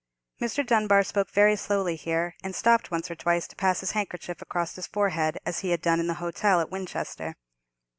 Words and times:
Mr. 0.41 0.65
Dunbar 0.65 1.03
spoke 1.03 1.29
very 1.29 1.55
slowly 1.55 1.95
here, 1.95 2.33
and 2.43 2.55
stopped 2.55 2.89
once 2.89 3.11
or 3.11 3.15
twice 3.15 3.47
to 3.47 3.55
pass 3.55 3.81
his 3.81 3.91
handkerchief 3.91 4.41
across 4.41 4.73
his 4.75 4.87
forehead, 4.87 5.37
as 5.45 5.59
he 5.59 5.69
had 5.69 5.79
done 5.83 5.99
in 5.99 6.07
the 6.07 6.15
hotel 6.15 6.59
at 6.59 6.71
Winchester. 6.71 7.35